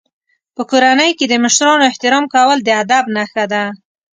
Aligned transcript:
په 0.55 0.61
کورنۍ 0.71 1.11
کې 1.17 1.25
د 1.29 1.33
مشرانو 1.43 1.87
احترام 1.91 2.25
کول 2.35 2.57
د 2.63 2.69
ادب 2.81 3.03
نښه 3.15 3.45
ده. 3.51 3.63